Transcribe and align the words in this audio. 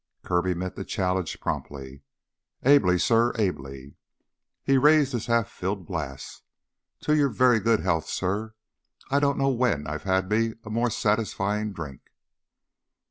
Kirby 0.23 0.55
met 0.55 0.75
the 0.75 0.83
challenge 0.83 1.39
promptly. 1.39 2.01
"Ably, 2.63 2.97
suh, 2.97 3.33
ably!" 3.37 3.93
He 4.63 4.75
raised 4.79 5.11
his 5.11 5.27
half 5.27 5.47
filled 5.47 5.85
glass. 5.85 6.41
"To 7.01 7.15
your 7.15 7.29
very 7.29 7.59
good 7.59 7.81
health, 7.81 8.09
suh. 8.09 8.47
I 9.11 9.19
don't 9.19 9.37
know 9.37 9.49
when 9.49 9.85
I've 9.85 10.01
had 10.09 10.27
me 10.27 10.55
a 10.63 10.71
more 10.71 10.89
satisfyin' 10.89 11.73
drink!" 11.73 12.01